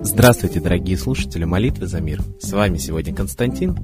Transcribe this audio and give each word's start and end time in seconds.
Здравствуйте, 0.00 0.60
дорогие 0.60 0.96
слушатели 0.96 1.44
молитвы 1.44 1.86
за 1.86 2.00
мир. 2.00 2.22
С 2.40 2.52
вами 2.52 2.78
сегодня 2.78 3.14
Константин 3.14 3.76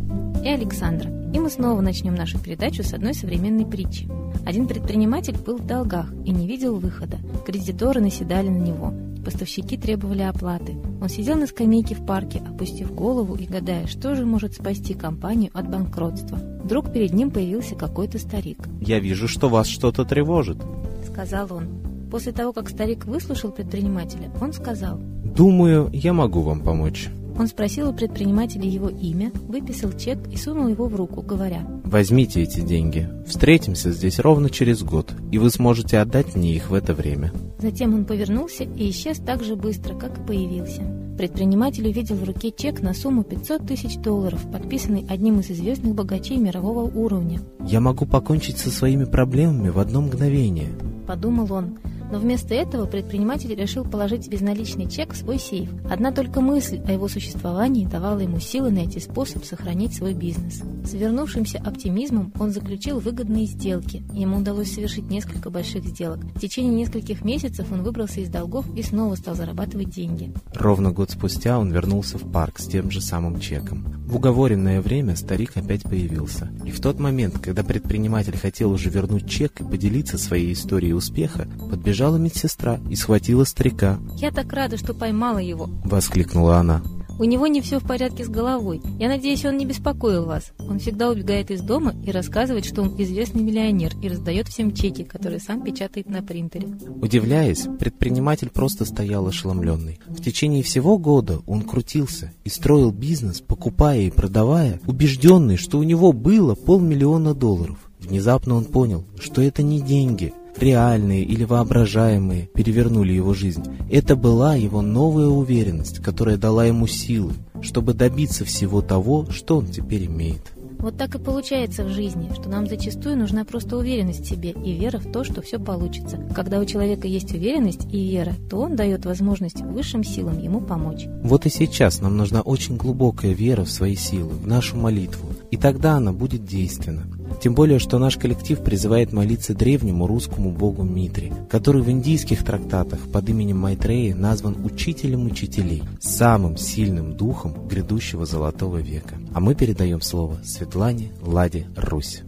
и 0.42 0.48
Александра. 0.48 1.10
И 1.32 1.38
мы 1.38 1.50
снова 1.50 1.80
начнем 1.80 2.14
нашу 2.14 2.38
передачу 2.38 2.82
с 2.82 2.94
одной 2.94 3.14
современной 3.14 3.66
притчи. 3.66 4.08
Один 4.46 4.66
предприниматель 4.66 5.36
был 5.36 5.58
в 5.58 5.66
долгах 5.66 6.10
и 6.24 6.30
не 6.30 6.46
видел 6.46 6.78
выхода. 6.78 7.18
Кредиторы 7.44 8.00
наседали 8.00 8.48
на 8.48 8.58
него. 8.58 9.11
Поставщики 9.24 9.76
требовали 9.76 10.22
оплаты. 10.22 10.76
Он 11.00 11.08
сидел 11.08 11.36
на 11.36 11.46
скамейке 11.46 11.94
в 11.94 12.04
парке, 12.04 12.42
опустив 12.48 12.92
голову 12.92 13.34
и 13.36 13.46
гадая, 13.46 13.86
что 13.86 14.14
же 14.14 14.26
может 14.26 14.54
спасти 14.54 14.94
компанию 14.94 15.50
от 15.54 15.70
банкротства. 15.70 16.38
Вдруг 16.62 16.92
перед 16.92 17.12
ним 17.12 17.30
появился 17.30 17.74
какой-то 17.74 18.18
старик. 18.18 18.58
«Я 18.80 18.98
вижу, 18.98 19.28
что 19.28 19.48
вас 19.48 19.66
что-то 19.66 20.04
тревожит»,— 20.04 20.58
сказал 21.12 21.48
он. 21.52 21.68
После 22.10 22.32
того, 22.32 22.52
как 22.52 22.68
старик 22.68 23.04
выслушал 23.06 23.52
предпринимателя, 23.52 24.30
он 24.40 24.52
сказал, 24.52 24.98
«Думаю, 24.98 25.88
я 25.92 26.12
могу 26.12 26.42
вам 26.42 26.60
помочь». 26.60 27.08
Он 27.38 27.46
спросил 27.46 27.90
у 27.90 27.92
предпринимателя 27.92 28.68
его 28.68 28.88
имя, 28.88 29.32
выписал 29.48 29.92
чек 29.92 30.18
и 30.30 30.36
сунул 30.36 30.68
его 30.68 30.86
в 30.86 30.94
руку, 30.94 31.22
говоря, 31.22 31.66
«Возьмите 31.84 32.42
эти 32.42 32.60
деньги. 32.60 33.08
Встретимся 33.26 33.90
здесь 33.90 34.18
ровно 34.18 34.50
через 34.50 34.82
год, 34.82 35.12
и 35.30 35.38
вы 35.38 35.50
сможете 35.50 35.98
отдать 35.98 36.34
мне 36.34 36.54
их 36.54 36.70
в 36.70 36.74
это 36.74 36.94
время». 36.94 37.32
Затем 37.58 37.94
он 37.94 38.04
повернулся 38.04 38.64
и 38.64 38.90
исчез 38.90 39.18
так 39.18 39.42
же 39.42 39.56
быстро, 39.56 39.94
как 39.94 40.18
и 40.18 40.22
появился. 40.22 40.82
Предприниматель 41.16 41.86
увидел 41.86 42.16
в 42.16 42.24
руке 42.24 42.50
чек 42.50 42.80
на 42.82 42.94
сумму 42.94 43.22
500 43.22 43.66
тысяч 43.66 43.96
долларов, 43.98 44.40
подписанный 44.50 45.06
одним 45.08 45.40
из 45.40 45.50
известных 45.50 45.94
богачей 45.94 46.38
мирового 46.38 46.90
уровня. 46.90 47.40
«Я 47.66 47.80
могу 47.80 48.06
покончить 48.06 48.58
со 48.58 48.70
своими 48.70 49.04
проблемами 49.04 49.68
в 49.68 49.78
одно 49.78 50.00
мгновение»,— 50.00 50.70
подумал 51.06 51.52
он. 51.52 51.78
Но 52.12 52.18
вместо 52.18 52.54
этого 52.54 52.84
предприниматель 52.84 53.54
решил 53.54 53.86
положить 53.86 54.28
безналичный 54.28 54.86
чек 54.86 55.14
в 55.14 55.16
свой 55.16 55.38
сейф. 55.38 55.70
Одна 55.90 56.12
только 56.12 56.42
мысль 56.42 56.78
о 56.86 56.92
его 56.92 57.08
существовании 57.08 57.86
давала 57.86 58.18
ему 58.18 58.38
силы 58.38 58.70
найти 58.70 59.00
способ 59.00 59.46
сохранить 59.46 59.94
свой 59.94 60.12
бизнес. 60.12 60.60
С 60.84 60.92
вернувшимся 60.92 61.56
оптимизмом 61.58 62.30
он 62.38 62.50
заключил 62.50 63.00
выгодные 63.00 63.46
сделки. 63.46 64.02
Ему 64.12 64.40
удалось 64.40 64.74
совершить 64.74 65.08
несколько 65.08 65.48
больших 65.48 65.86
сделок. 65.86 66.22
В 66.34 66.38
течение 66.38 66.74
нескольких 66.74 67.24
месяцев 67.24 67.72
он 67.72 67.82
выбрался 67.82 68.20
из 68.20 68.28
долгов 68.28 68.66
и 68.76 68.82
снова 68.82 69.14
стал 69.14 69.34
зарабатывать 69.34 69.88
деньги. 69.88 70.34
Ровно 70.54 70.90
год 70.90 71.12
спустя 71.12 71.58
он 71.58 71.72
вернулся 71.72 72.18
в 72.18 72.30
парк 72.30 72.58
с 72.58 72.66
тем 72.66 72.90
же 72.90 73.00
самым 73.00 73.40
чеком. 73.40 73.86
В 74.06 74.16
уговоренное 74.16 74.82
время 74.82 75.16
старик 75.16 75.56
опять 75.56 75.84
появился. 75.84 76.50
И 76.66 76.72
в 76.72 76.80
тот 76.80 77.00
момент, 77.00 77.38
когда 77.38 77.64
предприниматель 77.64 78.36
хотел 78.36 78.70
уже 78.70 78.90
вернуть 78.90 79.30
чек 79.30 79.62
и 79.62 79.64
поделиться 79.64 80.18
своей 80.18 80.52
историей 80.52 80.92
успеха, 80.92 81.48
подбежал 81.70 82.01
подбежала 82.02 82.16
медсестра 82.16 82.80
и 82.90 82.96
схватила 82.96 83.44
старика. 83.44 83.98
«Я 84.16 84.32
так 84.32 84.52
рада, 84.52 84.76
что 84.76 84.92
поймала 84.92 85.38
его!»— 85.38 85.70
воскликнула 85.84 86.56
она. 86.56 86.82
У 87.18 87.24
него 87.24 87.46
не 87.46 87.60
все 87.60 87.78
в 87.78 87.86
порядке 87.86 88.24
с 88.24 88.28
головой. 88.28 88.80
Я 88.98 89.08
надеюсь, 89.08 89.44
он 89.44 89.56
не 89.56 89.66
беспокоил 89.66 90.24
вас. 90.24 90.52
Он 90.58 90.80
всегда 90.80 91.10
убегает 91.10 91.50
из 91.52 91.60
дома 91.60 91.94
и 92.04 92.10
рассказывает, 92.10 92.64
что 92.64 92.82
он 92.82 93.00
известный 93.00 93.42
миллионер 93.42 93.92
и 94.02 94.08
раздает 94.08 94.48
всем 94.48 94.74
чеки, 94.74 95.04
которые 95.04 95.38
сам 95.38 95.62
печатает 95.62 96.08
на 96.08 96.22
принтере. 96.22 96.66
Удивляясь, 97.00 97.68
предприниматель 97.78 98.48
просто 98.48 98.84
стоял 98.84 99.28
ошеломленный. 99.28 100.00
В 100.08 100.20
течение 100.20 100.64
всего 100.64 100.98
года 100.98 101.42
он 101.46 101.62
крутился 101.62 102.32
и 102.42 102.48
строил 102.48 102.90
бизнес, 102.90 103.40
покупая 103.40 104.00
и 104.00 104.10
продавая, 104.10 104.80
убежденный, 104.86 105.58
что 105.58 105.78
у 105.78 105.84
него 105.84 106.12
было 106.12 106.56
полмиллиона 106.56 107.34
долларов. 107.34 107.76
Внезапно 108.00 108.56
он 108.56 108.64
понял, 108.64 109.04
что 109.20 109.42
это 109.42 109.62
не 109.62 109.80
деньги, 109.80 110.32
реальные 110.56 111.22
или 111.24 111.44
воображаемые, 111.44 112.48
перевернули 112.54 113.12
его 113.12 113.34
жизнь. 113.34 113.64
Это 113.90 114.16
была 114.16 114.54
его 114.54 114.82
новая 114.82 115.26
уверенность, 115.26 115.98
которая 116.00 116.36
дала 116.36 116.64
ему 116.64 116.86
силы, 116.86 117.32
чтобы 117.60 117.94
добиться 117.94 118.44
всего 118.44 118.82
того, 118.82 119.26
что 119.30 119.58
он 119.58 119.66
теперь 119.66 120.06
имеет. 120.06 120.52
Вот 120.82 120.96
так 120.96 121.14
и 121.14 121.18
получается 121.20 121.84
в 121.84 121.90
жизни, 121.90 122.28
что 122.34 122.48
нам 122.48 122.66
зачастую 122.66 123.16
нужна 123.16 123.44
просто 123.44 123.76
уверенность 123.76 124.24
в 124.24 124.28
себе 124.28 124.50
и 124.50 124.72
вера 124.72 124.98
в 124.98 125.12
то, 125.12 125.22
что 125.22 125.40
все 125.40 125.60
получится. 125.60 126.18
Когда 126.34 126.58
у 126.58 126.64
человека 126.64 127.06
есть 127.06 127.32
уверенность 127.32 127.86
и 127.92 128.10
вера, 128.10 128.32
то 128.50 128.58
он 128.58 128.74
дает 128.74 129.04
возможность 129.04 129.60
высшим 129.60 130.02
силам 130.02 130.42
ему 130.42 130.60
помочь. 130.60 131.06
Вот 131.22 131.46
и 131.46 131.50
сейчас 131.50 132.00
нам 132.00 132.16
нужна 132.16 132.40
очень 132.40 132.76
глубокая 132.76 133.30
вера 133.30 133.62
в 133.62 133.70
свои 133.70 133.94
силы, 133.94 134.30
в 134.30 134.44
нашу 134.48 134.76
молитву, 134.76 135.28
и 135.52 135.58
тогда 135.58 135.96
она 135.96 136.12
будет 136.12 136.46
действенна. 136.46 137.06
Тем 137.42 137.54
более, 137.54 137.78
что 137.78 137.98
наш 137.98 138.16
коллектив 138.16 138.64
призывает 138.64 139.12
молиться 139.12 139.54
древнему 139.54 140.06
русскому 140.06 140.50
богу 140.50 140.82
Митре, 140.82 141.30
который 141.50 141.82
в 141.82 141.90
индийских 141.90 142.42
трактатах 142.42 143.00
под 143.12 143.28
именем 143.28 143.58
Майтреи 143.58 144.12
назван 144.12 144.64
учителем 144.64 145.26
учителей, 145.26 145.82
самым 146.00 146.56
сильным 146.56 147.14
духом 147.14 147.68
грядущего 147.68 148.24
золотого 148.24 148.78
века. 148.78 149.16
А 149.34 149.40
мы 149.40 149.54
передаем 149.54 150.00
слово 150.00 150.38
Светлане 150.42 151.12
Ладе 151.20 151.68
Русь. 151.76 152.22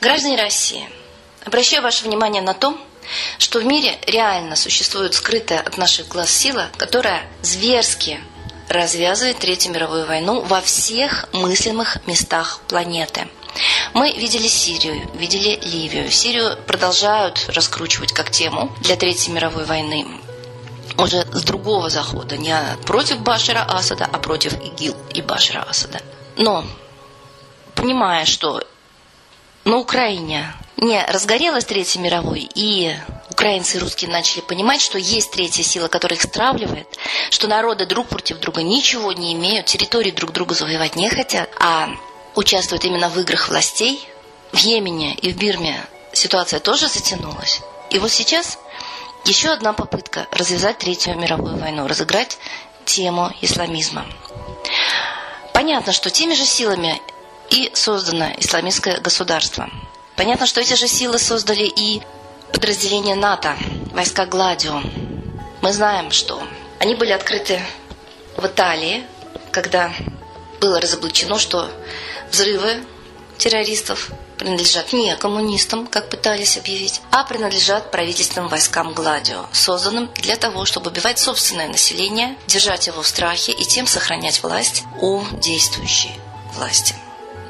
Граждане 0.00 0.36
России, 0.36 0.84
обращаю 1.44 1.82
ваше 1.82 2.06
внимание 2.06 2.40
на 2.40 2.54
то, 2.54 2.78
что 3.38 3.60
в 3.60 3.64
мире 3.64 3.98
реально 4.06 4.56
существует 4.56 5.14
скрытая 5.14 5.60
от 5.60 5.78
наших 5.78 6.08
глаз 6.08 6.30
сила, 6.30 6.68
которая 6.76 7.22
зверски 7.42 8.20
развязывает 8.68 9.38
Третью 9.38 9.72
мировую 9.72 10.06
войну 10.06 10.40
во 10.40 10.60
всех 10.60 11.28
мыслимых 11.32 12.06
местах 12.06 12.60
планеты. 12.68 13.28
Мы 13.92 14.12
видели 14.12 14.48
Сирию, 14.48 15.08
видели 15.14 15.60
Ливию. 15.62 16.10
Сирию 16.10 16.56
продолжают 16.66 17.44
раскручивать 17.48 18.12
как 18.12 18.30
тему 18.30 18.74
для 18.80 18.96
Третьей 18.96 19.32
мировой 19.32 19.64
войны 19.64 20.06
уже 20.98 21.26
с 21.32 21.42
другого 21.42 21.90
захода, 21.90 22.36
не 22.36 22.56
против 22.86 23.20
Башара 23.20 23.64
Асада, 23.68 24.08
а 24.10 24.18
против 24.18 24.54
ИГИЛ 24.54 24.94
и 25.14 25.22
Башара 25.22 25.62
Асада. 25.62 26.00
Но, 26.36 26.64
понимая, 27.74 28.24
что 28.24 28.62
на 29.64 29.78
Украине 29.78 30.52
не 30.76 31.04
разгорелась 31.06 31.64
Третья 31.64 32.00
мировой, 32.00 32.48
и 32.54 32.94
украинцы 33.30 33.76
и 33.76 33.80
русские 33.80 34.10
начали 34.10 34.40
понимать, 34.40 34.80
что 34.80 34.98
есть 34.98 35.32
третья 35.32 35.62
сила, 35.62 35.88
которая 35.88 36.16
их 36.16 36.22
стравливает, 36.22 36.86
что 37.30 37.46
народы 37.46 37.86
друг 37.86 38.08
против 38.08 38.38
друга 38.38 38.62
ничего 38.62 39.12
не 39.12 39.34
имеют, 39.34 39.66
территории 39.66 40.10
друг 40.10 40.32
друга 40.32 40.54
завоевать 40.54 40.96
не 40.96 41.08
хотят, 41.10 41.50
а 41.58 41.90
участвуют 42.34 42.84
именно 42.84 43.08
в 43.08 43.18
играх 43.18 43.48
властей. 43.48 44.08
В 44.52 44.58
Йемене 44.58 45.14
и 45.14 45.32
в 45.32 45.36
Бирме 45.36 45.84
ситуация 46.12 46.60
тоже 46.60 46.86
затянулась. 46.86 47.60
И 47.90 47.98
вот 47.98 48.12
сейчас 48.12 48.58
еще 49.24 49.48
одна 49.48 49.72
попытка 49.72 50.28
развязать 50.30 50.78
Третью 50.78 51.18
мировую 51.18 51.56
войну, 51.56 51.88
разыграть 51.88 52.38
тему 52.84 53.32
исламизма. 53.40 54.06
Понятно, 55.52 55.92
что 55.92 56.10
теми 56.10 56.34
же 56.34 56.44
силами 56.44 57.00
и 57.50 57.70
создано 57.74 58.30
исламистское 58.38 59.00
государство– 59.00 59.68
Понятно, 60.16 60.46
что 60.46 60.60
эти 60.60 60.74
же 60.74 60.86
силы 60.86 61.18
создали 61.18 61.64
и 61.64 62.02
подразделение 62.52 63.16
НАТО, 63.16 63.56
войска 63.92 64.26
Гладио. 64.26 64.80
Мы 65.60 65.72
знаем, 65.72 66.10
что 66.12 66.42
они 66.78 66.94
были 66.94 67.12
открыты 67.12 67.60
в 68.36 68.46
Италии, 68.46 69.04
когда 69.50 69.92
было 70.60 70.80
разоблачено, 70.80 71.38
что 71.38 71.68
взрывы 72.30 72.84
террористов 73.38 74.10
принадлежат 74.38 74.92
не 74.92 75.16
коммунистам, 75.16 75.86
как 75.86 76.10
пытались 76.10 76.56
объявить, 76.56 77.00
а 77.10 77.24
принадлежат 77.24 77.90
правительственным 77.90 78.48
войскам 78.48 78.92
Гладио, 78.92 79.46
созданным 79.52 80.10
для 80.16 80.36
того, 80.36 80.64
чтобы 80.64 80.90
убивать 80.90 81.18
собственное 81.18 81.68
население, 81.68 82.36
держать 82.46 82.86
его 82.86 83.02
в 83.02 83.06
страхе 83.06 83.52
и 83.52 83.64
тем 83.64 83.86
сохранять 83.86 84.42
власть 84.42 84.84
у 85.00 85.24
действующей 85.40 86.12
власти. 86.54 86.94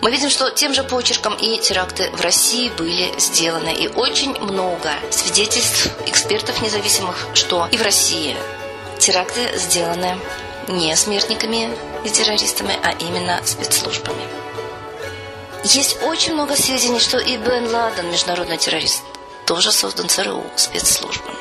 Мы 0.05 0.11
видим, 0.11 0.29
что 0.29 0.51
тем 0.51 0.75
же 0.75 0.85
почерком 0.85 1.35
и 1.35 1.57
теракты 1.57 2.11
в 2.11 2.21
России 2.21 2.69
были 2.69 3.19
сделаны. 3.19 3.73
И 3.75 3.89
очень 3.89 4.39
много 4.39 4.93
свидетельств 5.11 5.89
экспертов 6.07 6.61
независимых, 6.61 7.27
что 7.33 7.67
и 7.73 7.79
в 7.79 7.83
России 7.83 8.37
теракты 8.99 9.57
сделаны 9.57 10.19
не 10.69 10.95
смертниками 10.95 11.71
и 12.05 12.11
террористами, 12.11 12.79
а 12.83 12.91
именно 12.91 13.41
спецслужбами. 13.47 14.25
Есть 15.65 15.97
очень 16.03 16.35
много 16.35 16.55
сведений, 16.55 17.01
что 17.01 17.17
и 17.17 17.39
Бен 17.39 17.73
Ладен, 17.73 18.11
международный 18.11 18.59
террорист, 18.59 19.03
тоже 19.47 19.73
создан 19.73 20.11
ЦРУ 20.11 20.45
спецслужбами. 20.57 21.41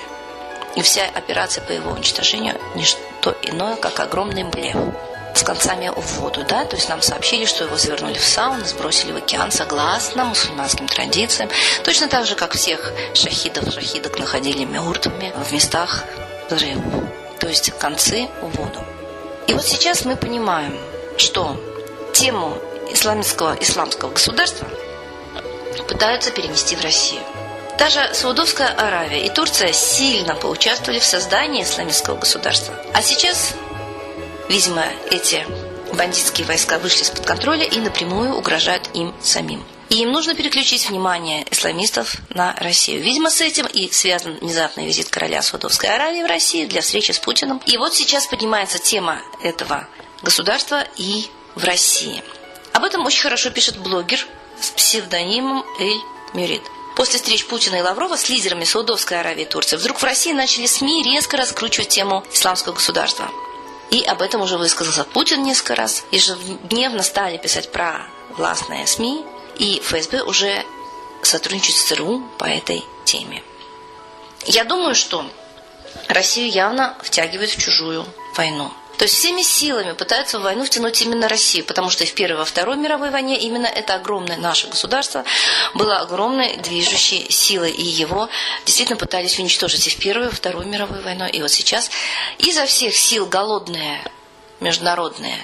И 0.77 0.81
вся 0.83 1.03
операция 1.13 1.65
по 1.65 1.73
его 1.73 1.91
уничтожению– 1.91 2.57
не 2.75 2.85
что 2.85 3.35
иное, 3.41 3.75
как 3.75 3.99
огромный 3.99 4.45
блеф. 4.45 4.77
С 5.33 5.43
концами 5.43 5.91
в 5.95 6.19
воду, 6.19 6.43
да, 6.47 6.65
то 6.65 6.75
есть 6.75 6.89
нам 6.89 7.01
сообщили, 7.01 7.45
что 7.45 7.63
его 7.65 7.77
завернули 7.77 8.17
в 8.17 8.25
сауну, 8.25 8.63
сбросили 8.65 9.11
в 9.11 9.17
океан 9.17 9.51
согласно 9.51 10.25
мусульманским 10.25 10.87
традициям, 10.87 11.49
точно 11.83 12.07
так 12.07 12.25
же, 12.25 12.35
как 12.35 12.53
всех 12.53 12.93
шахидов, 13.13 13.73
шахидок 13.73 14.19
находили 14.19 14.63
мертвыми 14.63 15.33
в 15.35 15.51
местах 15.51 16.03
взрывов, 16.49 17.05
то 17.39 17.47
есть 17.47 17.71
концы 17.79 18.29
в 18.41 18.57
воду. 18.57 18.79
И 19.47 19.53
вот 19.53 19.65
сейчас 19.65 20.05
мы 20.05 20.15
понимаем, 20.15 20.77
что 21.17 21.59
тему 22.13 22.57
исламского, 22.91 23.57
исламского 23.59 24.11
государства 24.11 24.67
пытаются 25.87 26.31
перенести 26.31 26.75
в 26.75 26.81
Россию. 26.81 27.21
Даже 27.77 28.13
Саудовская 28.13 28.67
Аравия 28.67 29.25
и 29.25 29.29
Турция 29.29 29.73
сильно 29.73 30.35
поучаствовали 30.35 30.99
в 30.99 31.03
создании 31.03 31.63
исламистского 31.63 32.17
государства. 32.17 32.73
А 32.93 33.01
сейчас, 33.01 33.53
видимо, 34.49 34.85
эти 35.11 35.45
бандитские 35.93 36.45
войска 36.47 36.79
вышли 36.79 37.03
из-под 37.03 37.25
контроля 37.25 37.65
и 37.65 37.79
напрямую 37.79 38.35
угрожают 38.35 38.89
им 38.93 39.13
самим. 39.21 39.63
И 39.89 40.01
им 40.01 40.11
нужно 40.11 40.33
переключить 40.33 40.89
внимание 40.89 41.45
исламистов 41.51 42.15
на 42.29 42.55
Россию. 42.55 43.03
Видимо, 43.03 43.29
с 43.29 43.41
этим 43.41 43.67
и 43.67 43.91
связан 43.91 44.37
внезапный 44.41 44.87
визит 44.87 45.09
короля 45.09 45.41
Саудовской 45.41 45.93
Аравии 45.93 46.23
в 46.23 46.27
Россию 46.27 46.67
для 46.67 46.81
встречи 46.81 47.11
с 47.11 47.19
Путиным. 47.19 47.61
И 47.67 47.77
вот 47.77 47.93
сейчас 47.93 48.25
поднимается 48.25 48.79
тема 48.79 49.21
этого 49.43 49.87
государства 50.23 50.83
и 50.97 51.27
в 51.53 51.63
России. 51.63 52.23
Об 52.71 52.83
этом 52.85 53.05
очень 53.05 53.21
хорошо 53.21 53.51
пишет 53.51 53.77
блогер 53.77 54.25
с 54.59 54.71
псевдонимом 54.71 55.63
Эль 55.79 56.01
Мюрид. 56.33 56.63
После 56.95 57.17
встреч 57.17 57.45
Путина 57.45 57.75
и 57.75 57.81
Лаврова 57.81 58.17
с 58.17 58.29
лидерами 58.29 58.63
Саудовской 58.63 59.19
Аравии 59.19 59.43
и 59.43 59.45
Турции 59.45 59.77
вдруг 59.77 59.99
в 59.99 60.03
России 60.03 60.31
начали 60.31 60.65
СМИ 60.65 61.03
резко 61.03 61.37
раскручивать 61.37 61.89
тему 61.89 62.23
исламского 62.33 62.73
государства. 62.73 63.29
И 63.93 64.03
об 64.05 64.23
этом 64.23 64.41
уже 64.41 64.57
высказался 64.57 65.03
Путин 65.03 65.43
несколько 65.43 65.75
раз. 65.75 66.03
Ежедневно 66.09 67.03
стали 67.03 67.37
писать 67.37 67.71
про 67.71 68.07
властные 68.35 68.87
СМИ, 68.87 69.23
и 69.59 69.79
ФСБ 69.81 70.23
уже 70.23 70.65
сотрудничает 71.21 71.77
с 71.77 71.83
ЦРУ 71.83 72.23
по 72.39 72.45
этой 72.45 72.83
теме. 73.05 73.43
Я 74.47 74.63
думаю, 74.63 74.95
что 74.95 75.29
Россию 76.07 76.49
явно 76.49 76.97
втягивают 77.03 77.51
в 77.51 77.61
чужую 77.61 78.03
войну. 78.35 78.73
То 78.97 79.05
есть 79.05 79.15
всеми 79.15 79.41
силами 79.41 79.93
пытаются 79.93 80.39
в 80.39 80.43
войну 80.43 80.65
втянуть 80.65 81.01
именно 81.01 81.27
Россию, 81.27 81.65
потому 81.65 81.89
что 81.89 82.05
в 82.05 82.13
Первой 82.13 82.35
и 82.35 82.37
во 82.37 82.45
Второй 82.45 82.77
мировой 82.77 83.09
войне 83.09 83.39
именно 83.39 83.65
это 83.65 83.95
огромное 83.95 84.37
наше 84.37 84.67
государство 84.67 85.23
было 85.73 85.97
огромной 85.97 86.57
движущей 86.57 87.29
силой, 87.29 87.71
и 87.71 87.83
его 87.83 88.29
действительно 88.65 88.97
пытались 88.97 89.39
уничтожить 89.39 89.87
и 89.87 89.89
в 89.89 89.97
Первую, 89.97 90.27
и 90.27 90.29
во 90.29 90.35
Вторую 90.35 90.67
мировую 90.67 91.01
войну, 91.01 91.25
и 91.27 91.41
вот 91.41 91.51
сейчас. 91.51 91.89
Изо 92.37 92.65
всех 92.65 92.95
сил 92.95 93.25
голодные 93.25 93.99
международные 94.59 95.37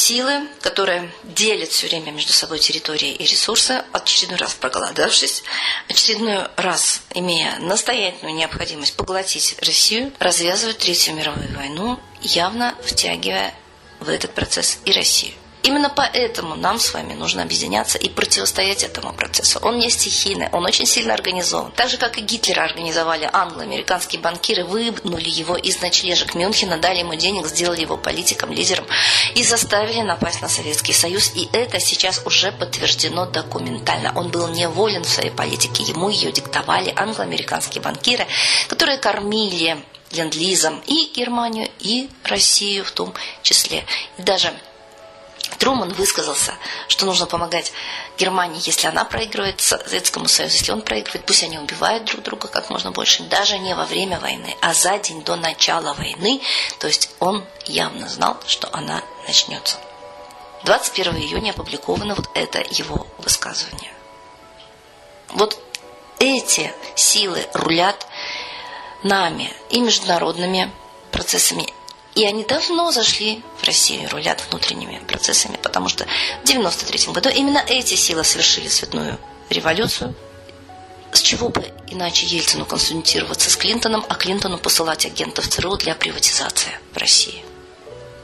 силы, 0.00 0.48
которые 0.62 1.12
делят 1.24 1.70
все 1.70 1.86
время 1.86 2.10
между 2.10 2.32
собой 2.32 2.58
территории 2.58 3.12
и 3.12 3.24
ресурсы, 3.24 3.84
очередной 3.92 4.38
раз 4.38 4.54
проголодавшись, 4.54 5.42
очередной 5.88 6.46
раз 6.56 7.02
имея 7.14 7.56
настоятельную 7.58 8.34
необходимость 8.34 8.96
поглотить 8.96 9.56
Россию, 9.60 10.12
развязывают 10.18 10.78
Третью 10.78 11.14
мировую 11.14 11.54
войну, 11.54 12.00
явно 12.22 12.74
втягивая 12.82 13.54
в 14.00 14.08
этот 14.08 14.34
процесс 14.34 14.78
и 14.84 14.92
Россию. 14.92 15.34
Именно 15.62 15.90
поэтому 15.90 16.54
нам 16.54 16.78
с 16.78 16.94
вами 16.94 17.12
нужно 17.12 17.42
объединяться 17.42 17.98
и 17.98 18.08
противостоять 18.08 18.82
этому 18.82 19.12
процессу. 19.12 19.58
Он 19.62 19.78
не 19.78 19.90
стихийный, 19.90 20.48
он 20.52 20.64
очень 20.64 20.86
сильно 20.86 21.12
организован. 21.12 21.70
Так 21.72 21.90
же, 21.90 21.98
как 21.98 22.16
и 22.16 22.22
Гитлера 22.22 22.62
организовали 22.62 23.28
англо-американские 23.30 24.22
банкиры, 24.22 24.64
выгнули 24.64 25.28
его 25.28 25.56
из 25.56 25.80
ночлежек 25.82 26.34
Мюнхена, 26.34 26.78
дали 26.78 27.00
ему 27.00 27.14
денег, 27.14 27.46
сделали 27.46 27.82
его 27.82 27.98
политиком, 27.98 28.52
лидером 28.52 28.86
и 29.34 29.42
заставили 29.42 30.00
напасть 30.00 30.40
на 30.40 30.48
Советский 30.48 30.94
Союз. 30.94 31.32
И 31.34 31.48
это 31.52 31.78
сейчас 31.78 32.22
уже 32.24 32.52
подтверждено 32.52 33.26
документально. 33.26 34.12
Он 34.16 34.28
был 34.28 34.48
неволен 34.48 35.04
в 35.04 35.08
своей 35.08 35.30
политике, 35.30 35.82
ему 35.82 36.08
ее 36.08 36.32
диктовали 36.32 36.92
англо-американские 36.96 37.82
банкиры, 37.82 38.26
которые 38.68 38.96
кормили 38.96 39.76
ленд-лизом 40.12 40.82
и 40.86 41.12
Германию, 41.14 41.68
и 41.78 42.08
Россию 42.24 42.84
в 42.84 42.92
том 42.92 43.14
числе. 43.42 43.84
И 44.18 44.22
даже 44.22 44.52
Труман 45.58 45.92
высказался, 45.92 46.54
что 46.88 47.06
нужно 47.06 47.26
помогать 47.26 47.72
Германии, 48.16 48.60
если 48.64 48.86
она 48.86 49.04
проигрывает 49.04 49.60
Советскому 49.60 50.28
Союзу, 50.28 50.54
если 50.54 50.72
он 50.72 50.82
проигрывает, 50.82 51.26
пусть 51.26 51.42
они 51.42 51.58
убивают 51.58 52.04
друг 52.04 52.22
друга 52.22 52.48
как 52.48 52.70
можно 52.70 52.92
больше, 52.92 53.24
даже 53.24 53.58
не 53.58 53.74
во 53.74 53.84
время 53.84 54.18
войны, 54.20 54.56
а 54.60 54.72
за 54.72 54.98
день 54.98 55.22
до 55.22 55.36
начала 55.36 55.92
войны. 55.94 56.40
То 56.78 56.86
есть 56.86 57.10
он 57.18 57.44
явно 57.66 58.08
знал, 58.08 58.38
что 58.46 58.68
она 58.72 59.02
начнется. 59.26 59.76
21 60.64 61.16
июня 61.16 61.50
опубликовано 61.50 62.14
вот 62.14 62.28
это 62.34 62.60
его 62.70 63.06
высказывание. 63.18 63.92
Вот 65.28 65.58
эти 66.18 66.72
силы 66.96 67.46
рулят 67.54 68.06
нами 69.02 69.52
и 69.70 69.80
международными 69.80 70.70
процессами, 71.10 71.72
и 72.14 72.24
они 72.24 72.44
давно 72.44 72.90
зашли 72.90 73.42
в 73.60 73.64
Россию, 73.64 74.08
рулят 74.10 74.42
внутренними 74.50 74.98
процессами, 75.06 75.58
потому 75.62 75.88
что 75.88 76.06
в 76.42 76.46
93 76.46 77.12
году 77.12 77.28
именно 77.28 77.62
эти 77.66 77.94
силы 77.94 78.24
совершили 78.24 78.68
цветную 78.68 79.18
революцию. 79.48 80.14
С 81.12 81.20
чего 81.22 81.48
бы 81.48 81.72
иначе 81.88 82.26
Ельцину 82.26 82.66
консультироваться 82.66 83.50
с 83.50 83.56
Клинтоном, 83.56 84.04
а 84.08 84.14
Клинтону 84.14 84.58
посылать 84.58 85.06
агентов 85.06 85.48
ЦРУ 85.48 85.76
для 85.76 85.94
приватизации 85.94 86.78
в 86.92 86.96
России? 86.96 87.44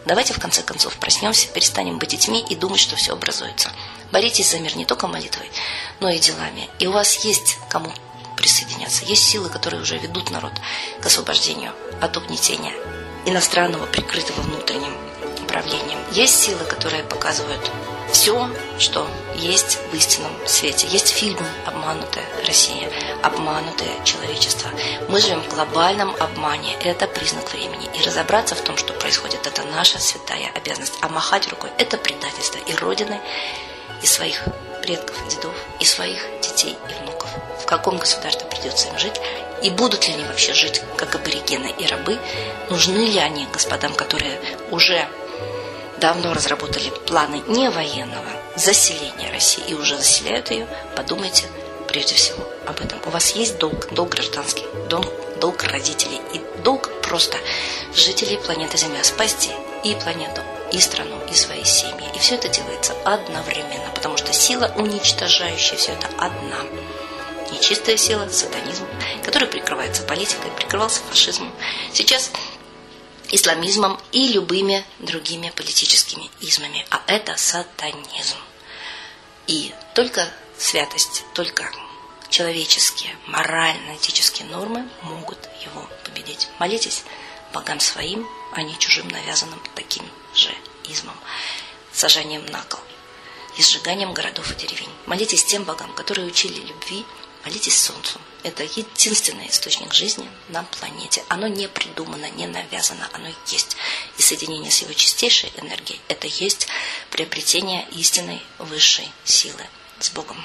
Давайте 0.05 0.35
в 0.35 0.39
конце 0.39 0.63
концов 0.63 0.95
проснемся, 0.97 1.49
перестанем 1.49 1.99
быть 1.99 2.11
детьми 2.11 2.45
и 2.49 2.55
думать, 2.55 2.79
что 2.79 2.95
все 2.95 3.13
образуется. 3.13 3.73
Боритесь 4.13 4.51
за 4.51 4.61
мир 4.61 4.77
не 4.77 4.85
только 4.85 5.09
молитвой, 5.09 5.51
но 5.99 6.09
и 6.09 6.19
делами. 6.19 6.69
И 6.79 6.87
у 6.87 6.93
вас 6.93 7.25
есть 7.25 7.59
кому 7.69 7.93
присоединяться. 8.37 9.05
Есть 9.05 9.25
силы, 9.25 9.49
которые 9.49 9.83
уже 9.83 9.99
ведут 9.99 10.31
народ 10.31 10.53
к 11.01 11.07
освобождению 11.07 11.73
от 12.01 12.17
угнетения 12.17 12.73
иностранного, 13.27 13.87
прикрытого 13.87 14.41
внутренним 14.41 14.97
управлением. 15.43 15.99
Есть 16.13 16.41
силы, 16.43 16.65
которые 16.65 17.03
показывают 17.05 17.71
все, 18.11 18.49
что 18.79 19.07
есть 19.35 19.79
в 19.91 19.95
истинном 19.95 20.33
свете. 20.47 20.87
Есть 20.87 21.09
фильмы 21.09 21.47
«Обманутая 21.67 22.25
Россия», 22.47 22.91
«Обманутое 23.23 24.05
человечество». 24.05 24.71
Мы 25.09 25.21
живем 25.21 25.43
в 25.43 25.49
глобальном 25.49 26.15
обмане. 26.21 26.75
Это 26.81 27.07
признак 27.07 27.53
времени. 27.53 27.89
И 27.95 28.03
разобраться 28.07 28.55
в 28.55 28.63
том, 28.63 28.77
что 28.77 28.93
происходит, 28.95 29.47
это 29.47 29.65
наша 29.65 29.99
святая 29.99 30.51
обязанность. 30.55 30.95
А 31.03 31.09
махать 31.09 31.49
рукой– 31.49 31.71
это 31.79 31.99
предательство 31.99 32.59
и 32.59 32.75
Родины, 32.75 33.21
и 34.03 34.07
своих 34.07 34.45
предков, 34.83 35.17
дедов, 35.29 35.55
и 35.81 35.85
своих 35.85 36.25
детей 36.43 36.77
и 36.89 37.03
внуков. 37.03 37.29
В 37.61 37.67
каком 37.67 37.99
государстве 37.99 38.47
придется 38.49 38.89
им 38.89 38.99
жить, 38.99 39.21
и 39.67 39.71
будут 39.71 40.07
ли 40.07 40.15
они 40.15 40.23
вообще 40.23 40.55
жить 40.55 40.81
как 40.97 41.17
аборигены 41.17 41.75
и 41.77 41.87
рабы, 41.89 42.21
нужны 42.71 42.99
ли 42.99 43.19
они 43.19 43.49
господам, 43.53 43.95
которые 43.95 44.39
уже 44.71 45.09
давно 45.99 46.33
разработали 46.33 46.91
планы 47.05 47.43
не 47.49 47.69
военного 47.69 48.31
заселения 48.55 49.29
России 49.33 49.65
и 49.67 49.75
уже 49.75 49.97
заселяют 49.97 50.53
ее, 50.53 50.69
подумайте 50.95 51.47
прежде 51.89 52.15
всего 52.15 52.45
об 52.65 52.81
этом. 52.81 53.01
У 53.07 53.11
вас 53.11 53.33
есть 53.33 53.59
долг, 53.59 53.93
долг 53.93 54.11
гражданский, 54.11 54.67
долг, 54.89 55.11
долг 55.41 55.65
родителей 55.65 56.21
и 56.33 56.41
долг 56.63 56.89
просто 57.03 57.37
жителей 57.93 58.39
планеты 58.39 58.79
Земля 58.79 59.03
спасти 59.03 59.51
и 59.83 59.97
планету, 59.97 60.43
и 60.71 60.79
страну, 60.79 61.19
и 61.29 61.35
свои 61.35 61.65
семьи. 61.65 62.09
И 62.15 62.19
все 62.21 62.37
это 62.37 62.49
делается 62.49 62.95
одновременно, 63.05 63.91
потому 63.93 64.17
что 64.17 64.33
сила, 64.33 64.73
уничтожающая 64.77 65.77
все 65.77 65.93
это, 65.93 66.07
одна– 66.19 66.59
нечистая 67.57 67.97
сила, 67.97 68.29
сатанизм, 68.29 68.87
который 69.25 69.49
прикрывается 69.49 70.03
политикой, 70.03 70.51
прикрывался 70.53 71.01
фашизмом, 71.09 71.53
сейчас 71.93 72.31
исламизмом 73.31 73.99
и 74.13 74.29
любыми 74.29 74.85
другими 74.99 75.51
политическими 75.51 76.31
измами. 76.41 76.87
А 76.91 77.03
это 77.07 77.37
сатанизм. 77.37 78.37
И 79.47 79.75
только 79.95 80.29
святость, 80.59 81.25
только 81.35 81.71
человеческие, 82.29 83.17
морально-этические 83.27 84.49
нормы 84.49 84.89
могут 85.03 85.39
его 85.65 85.89
победить. 86.05 86.49
Молитесь 86.59 87.05
богам 87.53 87.81
своим, 87.81 88.27
а 88.53 88.63
не 88.63 88.79
чужим 88.79 89.09
навязанным 89.09 89.61
таким 89.75 90.05
же 90.35 90.51
измом, 90.89 91.17
сажанием 91.93 92.45
на 92.47 92.63
кол 92.65 92.81
и 93.57 93.63
сжиганием 93.63 94.13
городов 94.13 94.51
и 94.53 94.55
деревень. 94.55 94.91
Молитесь 95.07 95.45
тем 95.45 95.65
богам, 95.65 95.93
которые 95.95 96.27
учили 96.27 96.61
любви, 96.61 97.07
Молитесь 97.47 97.81
Солнцу. 97.81 98.21
Это 98.43 98.65
единственный 98.65 99.47
источник 99.47 99.95
жизни 99.95 100.29
на 100.49 100.65
планете. 100.65 101.23
Оно 101.29 101.47
не 101.47 101.69
придумано, 101.69 102.29
не 102.31 102.49
навязано, 102.49 103.09
оно 103.13 103.29
есть. 103.47 103.77
И 104.19 104.23
соединение 104.23 104.73
с 104.73 104.83
его 104.83 104.93
чистейшей 104.93 105.53
энергией– 105.57 106.01
это 106.09 106.27
есть 106.27 106.67
приобретение 107.13 107.87
истинной 107.93 108.43
высшей 108.59 109.09
силы. 109.25 109.63
С 110.01 110.11
Богом. 110.11 110.45